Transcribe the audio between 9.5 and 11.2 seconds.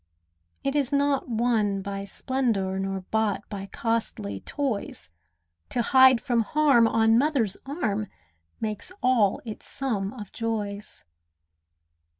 sum of joys.